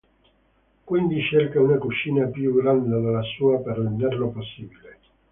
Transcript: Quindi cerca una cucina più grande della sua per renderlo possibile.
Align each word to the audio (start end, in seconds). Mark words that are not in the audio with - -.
Quindi 0.83 1.21
cerca 1.21 1.61
una 1.61 1.77
cucina 1.77 2.25
più 2.25 2.55
grande 2.55 2.89
della 2.99 3.21
sua 3.21 3.59
per 3.59 3.77
renderlo 3.77 4.31
possibile. 4.31 4.97